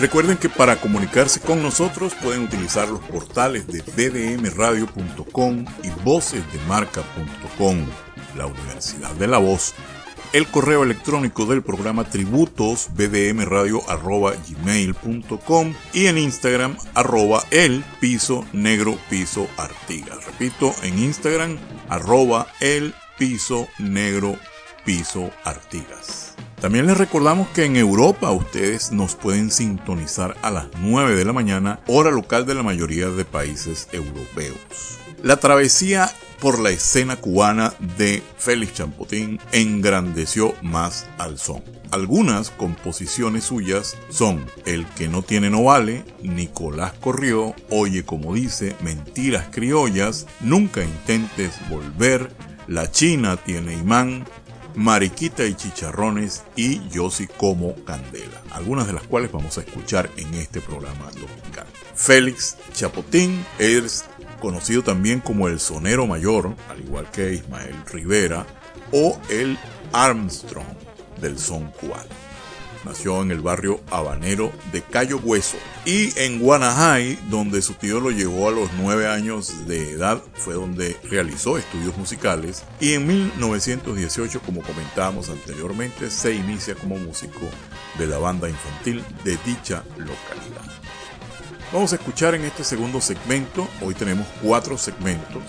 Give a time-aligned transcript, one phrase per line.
[0.00, 7.84] Recuerden que para comunicarse con nosotros pueden utilizar los portales de bdmradio.com y vocesdemarca.com,
[8.36, 9.74] la Universidad de la Voz,
[10.32, 19.48] el correo electrónico del programa tributos bdmradio.gmail.com y en Instagram arroba el piso negro piso
[19.56, 20.24] artigas.
[20.26, 21.58] Repito, en Instagram
[21.88, 24.38] arroba el piso negro
[24.84, 26.27] piso artigas.
[26.60, 31.32] También les recordamos que en Europa ustedes nos pueden sintonizar a las 9 de la
[31.32, 34.98] mañana, hora local de la mayoría de países europeos.
[35.22, 41.62] La travesía por la escena cubana de Félix Champotín engrandeció más al son.
[41.90, 48.74] Algunas composiciones suyas son El que no tiene no vale, Nicolás Corrió, Oye como dice,
[48.82, 52.30] Mentiras criollas, Nunca intentes volver,
[52.66, 54.24] La China tiene imán,
[54.78, 60.08] Mariquita y Chicharrones y Yo sí como Candela, algunas de las cuales vamos a escuchar
[60.16, 61.66] en este programa dominical.
[61.96, 64.04] Félix Chapotín es
[64.40, 68.46] conocido también como el sonero mayor, al igual que Ismael Rivera,
[68.92, 69.58] o el
[69.92, 70.76] Armstrong
[71.20, 72.27] del son cubano.
[72.84, 75.56] Nació en el barrio habanero de Cayo Hueso.
[75.84, 80.54] Y en Guanajay, donde su tío lo llevó a los nueve años de edad, fue
[80.54, 82.64] donde realizó estudios musicales.
[82.80, 87.40] Y en 1918, como comentábamos anteriormente, se inicia como músico
[87.98, 90.78] de la banda infantil de dicha localidad.
[91.72, 95.42] Vamos a escuchar en este segundo segmento, hoy tenemos cuatro segmentos,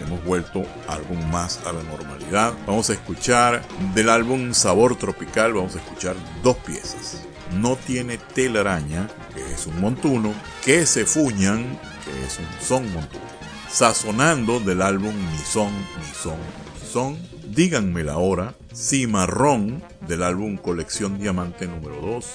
[0.00, 2.54] hemos vuelto algo más a la normalidad.
[2.66, 3.62] Vamos a escuchar
[3.94, 7.22] del álbum Sabor Tropical, vamos a escuchar dos piezas.
[7.52, 10.32] No tiene telaraña, que es un montuno,
[10.64, 13.24] que se fuñan, que es un son montuno.
[13.70, 17.18] Sazonando del álbum Mi Son, Mi Son, Mi Son.
[17.48, 18.54] Díganme la hora.
[18.74, 22.26] Cimarrón del álbum Colección Diamante número 2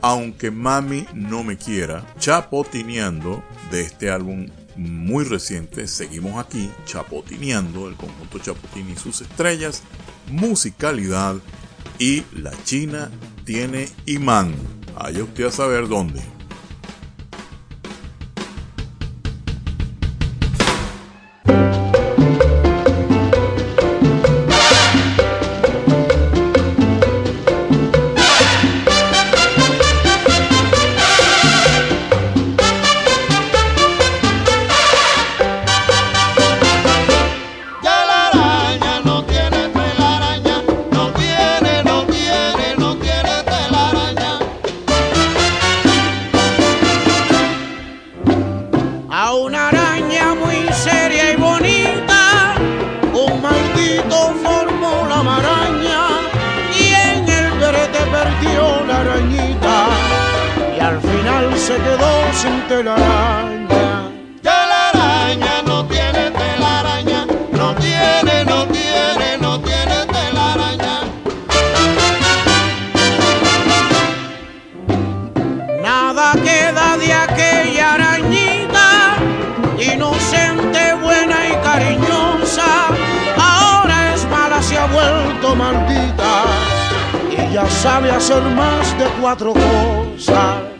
[0.00, 4.46] aunque Mami no me quiera, chapotineando de este álbum
[4.78, 9.82] muy reciente, seguimos aquí chapotineando el conjunto Chapotín y sus estrellas,
[10.30, 11.36] musicalidad
[11.98, 13.10] y la China
[13.44, 14.54] tiene imán.
[14.94, 16.37] Vaya usted a saber dónde.
[87.82, 90.77] Sabe hacer más de cuatro cosas.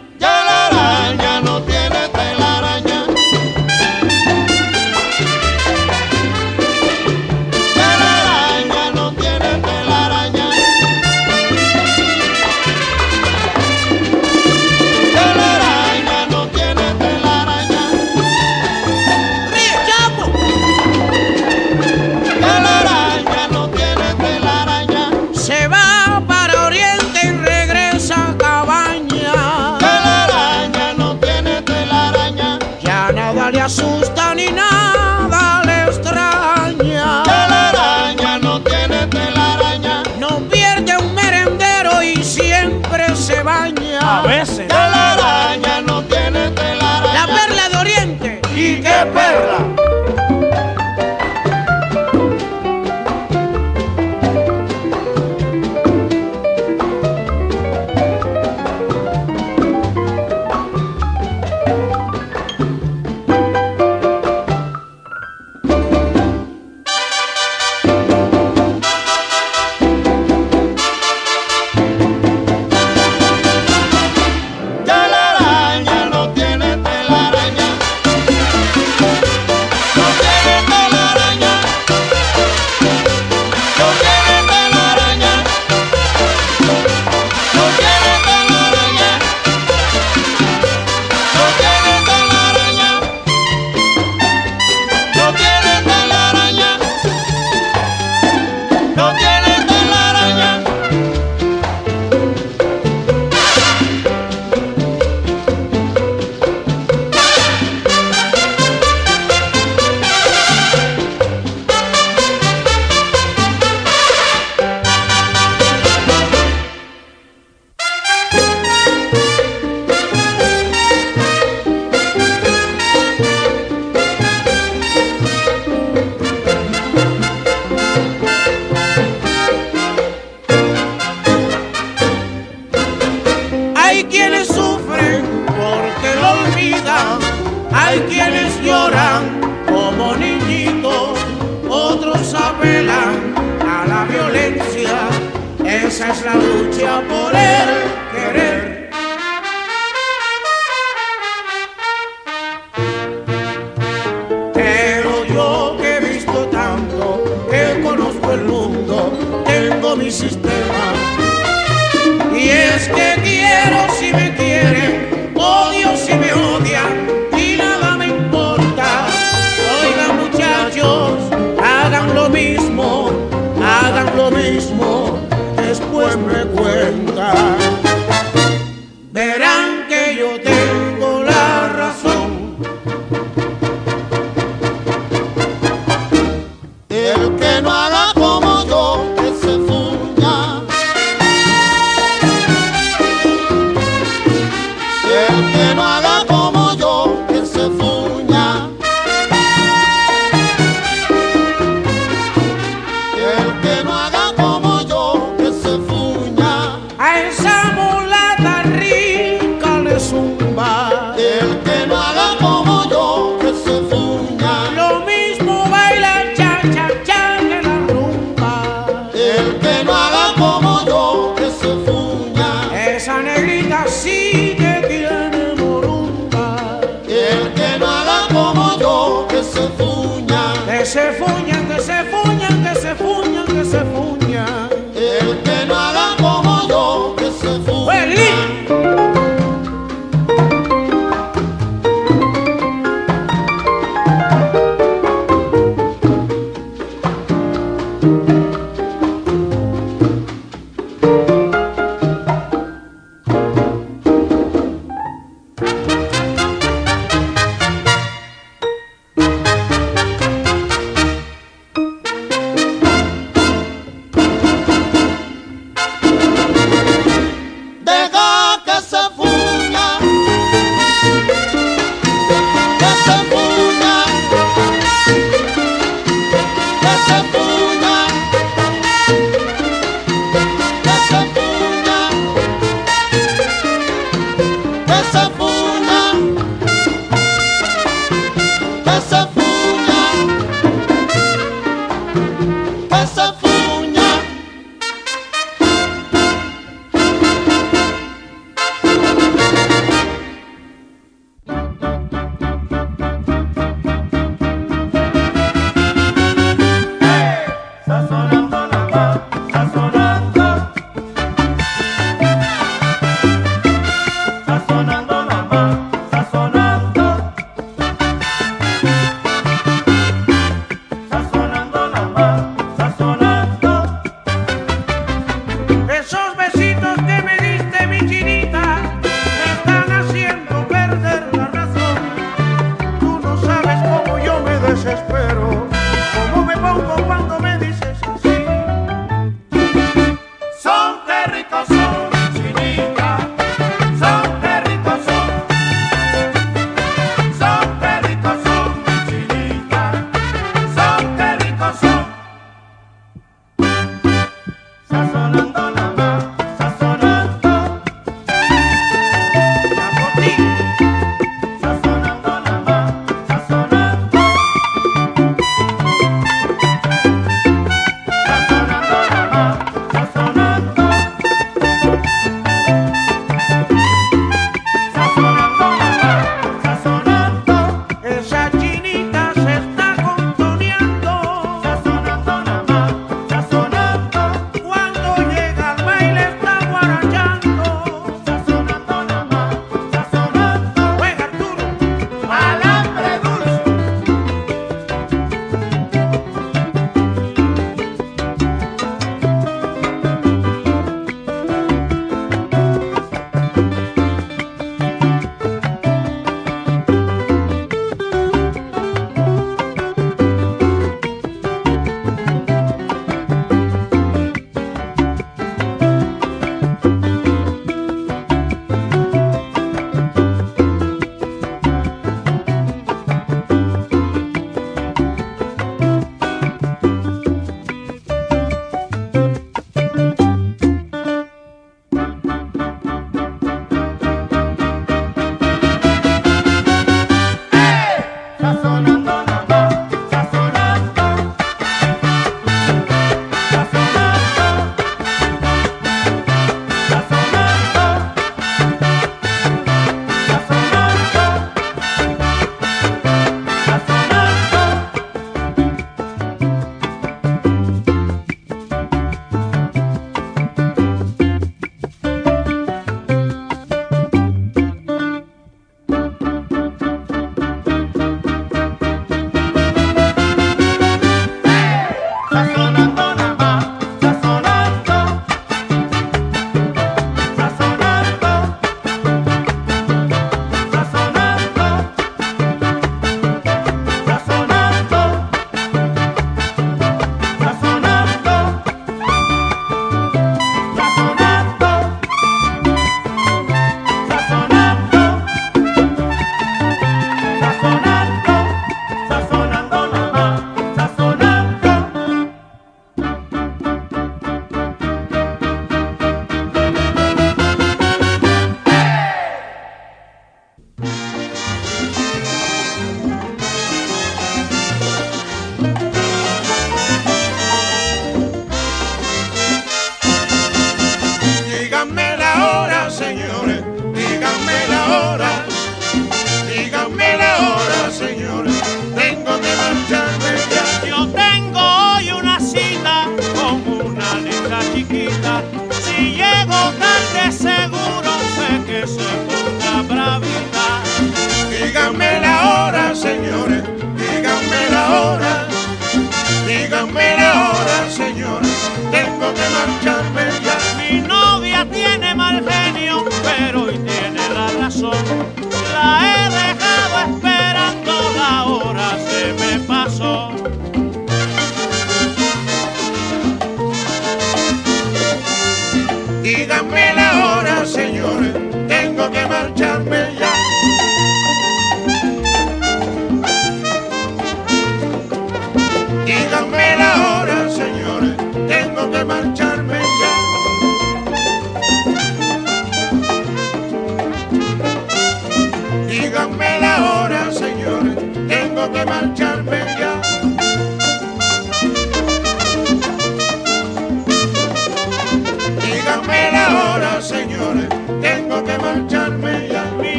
[44.28, 44.68] conhecem.
[44.68, 44.77] Né?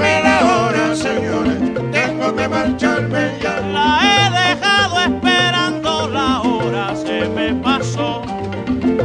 [0.00, 1.58] mala hora, señores,
[1.92, 3.60] tengo que marcharme ya.
[3.60, 8.22] La he dejado esperando, la hora se me pasó.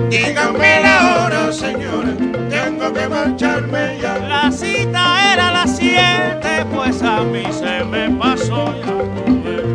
[0.10, 2.16] Díganme la hora, señores,
[2.50, 4.18] tengo que marcharme ya.
[4.18, 8.96] La cita era a las siete, pues a mí se me pasó ya.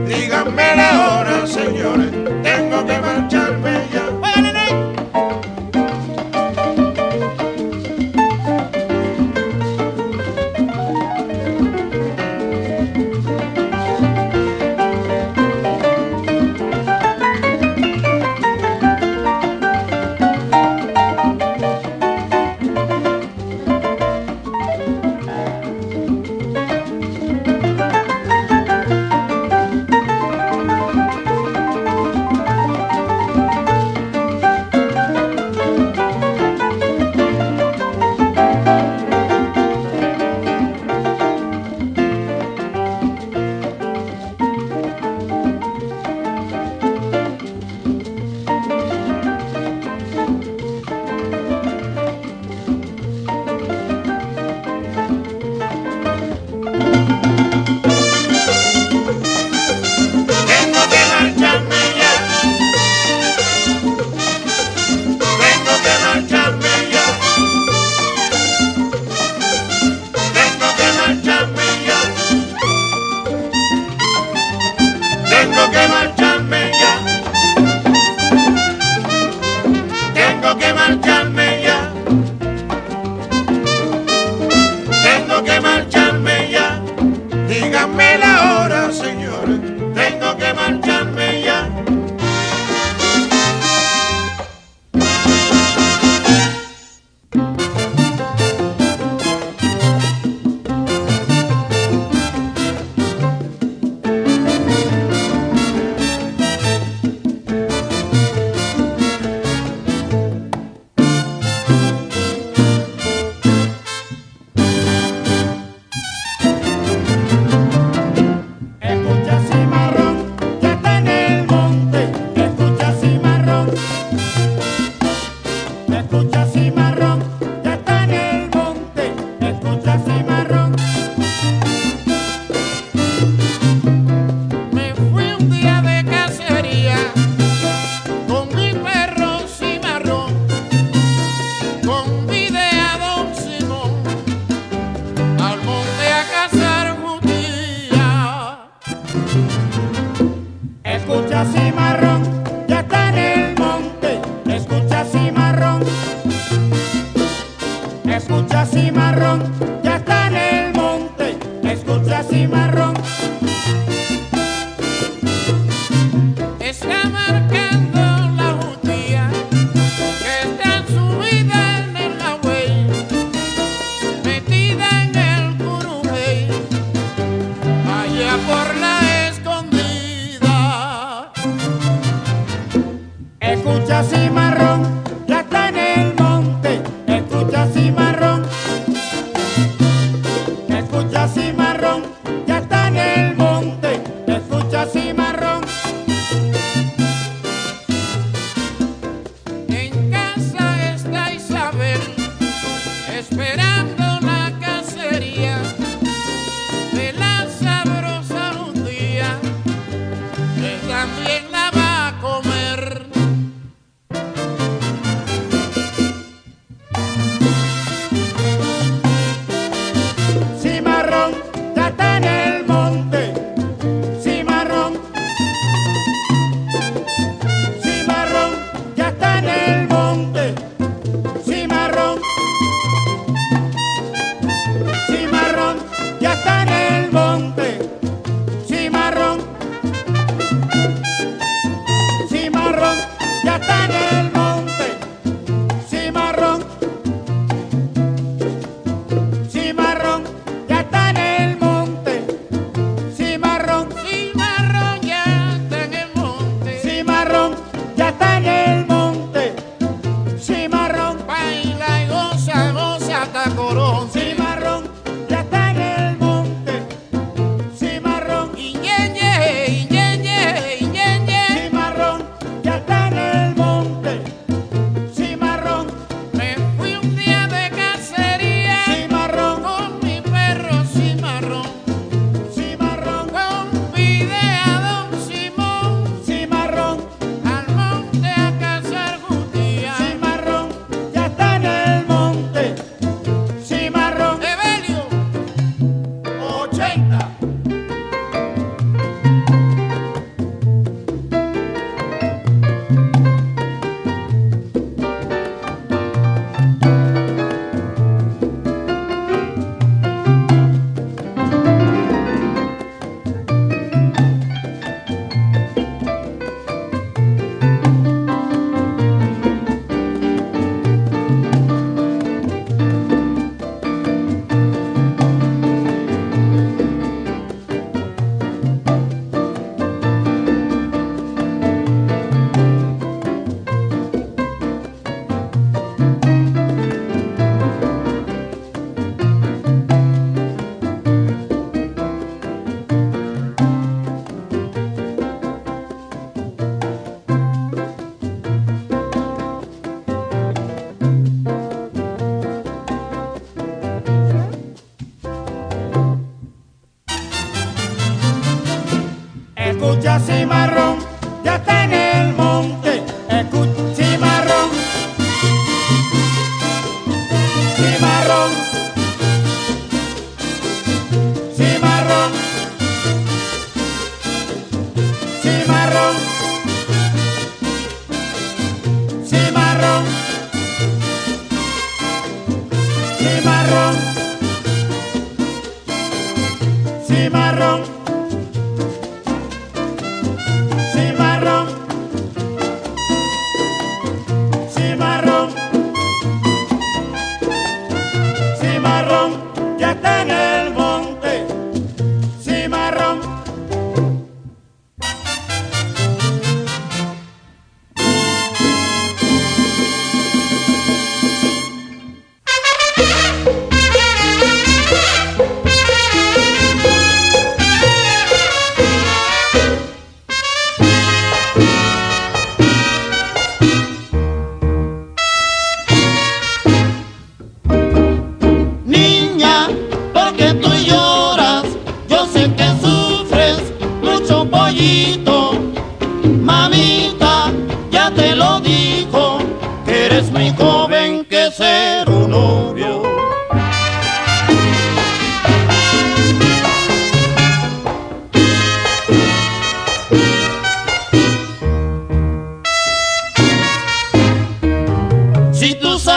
[0.07, 2.30] Díganme la hora, señores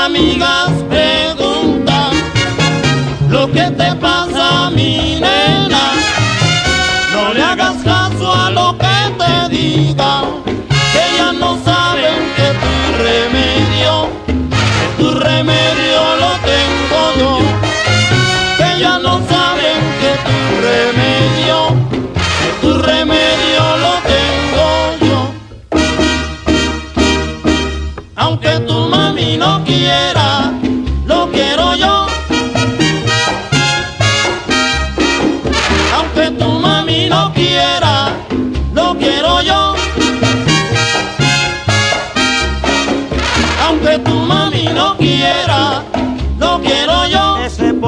[0.05, 2.11] amigas preguntan
[3.29, 5.83] lo que te pasa, mi nena.
[7.13, 10.25] No le hagas caso a lo que te digan,
[10.93, 16.02] que ya no saben que tu remedio, que tu remedio.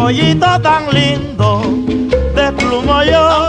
[0.06, 1.62] mollito tan lindo,
[2.36, 3.45] desplumo yo.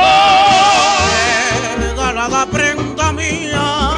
[1.79, 3.91] regalada prenda mía,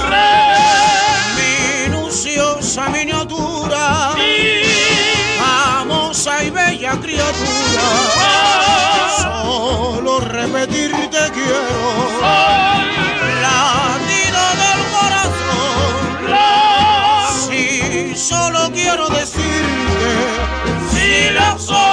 [1.36, 4.16] minuciosa miniatura,
[5.40, 7.88] famosa y bella criatura,
[9.22, 12.20] solo repetirte quiero,
[17.48, 19.49] si solo quiero decirte,
[21.32, 21.88] si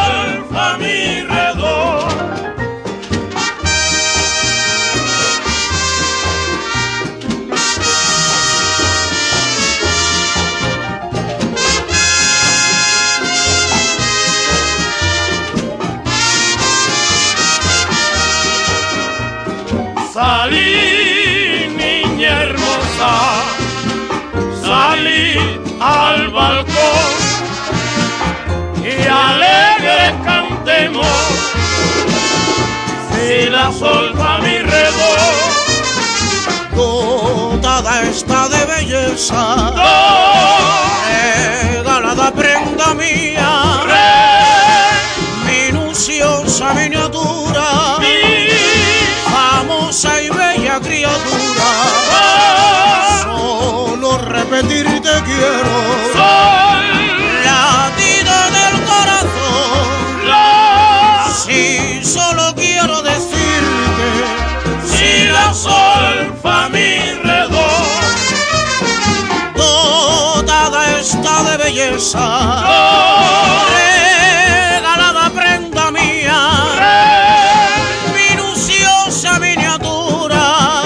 [33.11, 35.57] si la solfa mi redor
[36.75, 39.73] dotada está de belleza,
[41.73, 43.83] regalada prenda mía,
[45.47, 47.99] minuciosa miniatura,
[49.33, 51.69] famosa y bella criatura,
[53.25, 55.77] solo repetirte quiero,
[56.15, 56.66] latido
[71.97, 72.27] de belleza,
[73.71, 76.41] regalada prenda mía,
[78.15, 80.83] minuciosa miniatura,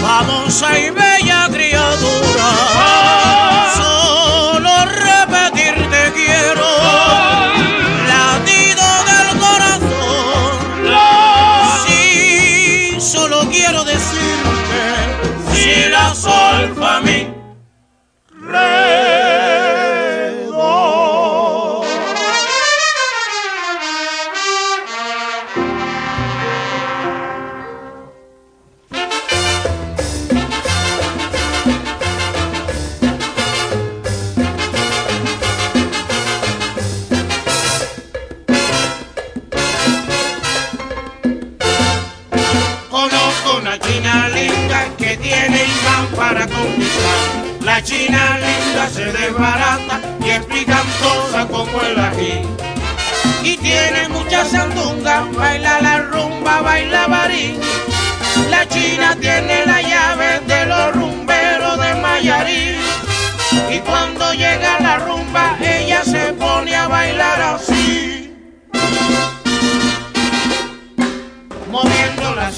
[0.00, 1.07] famosa y bella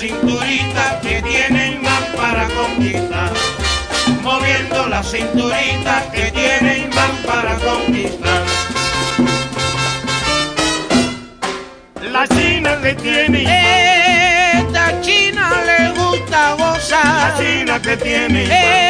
[0.01, 3.31] cinturita que tiene imán para conquistar.
[4.23, 8.43] Moviendo la cinturita que tiene imán para conquistar.
[12.11, 17.39] la china que tiene Esta china le gusta la gozar.
[17.39, 18.43] china que tiene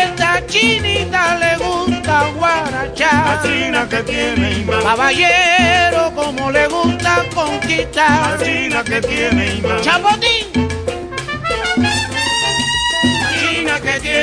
[0.04, 3.42] Esta chinita le gusta la guarachar.
[3.42, 8.38] china que tiene Caballero como le gusta la conquistar.
[8.42, 10.49] china que tiene imán Chapotín.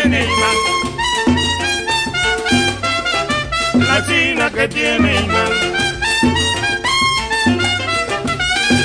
[0.09, 0.77] Tiene imán
[3.75, 5.51] la china que tiene imán.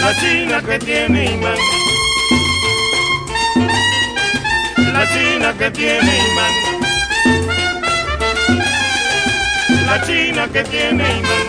[0.00, 1.58] La china que tiene imán.
[4.92, 6.54] La china que tiene imán.
[9.87, 11.46] La china que tiene imán.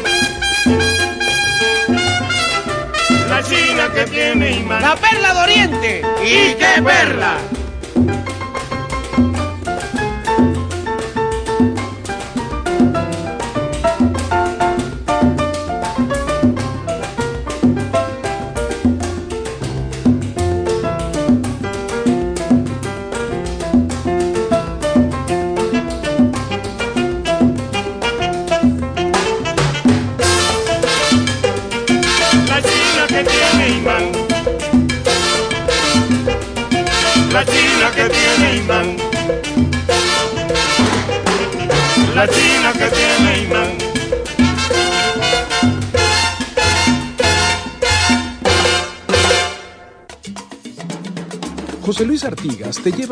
[3.30, 4.82] La china que tiene imán.
[4.82, 6.02] La perla de Oriente.
[6.24, 7.38] y qué perla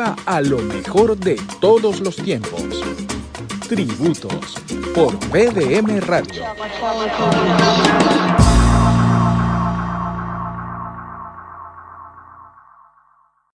[0.02, 2.64] A lo mejor de todos los tiempos.
[3.70, 4.56] Tributos
[4.95, 6.43] por BDM Radio.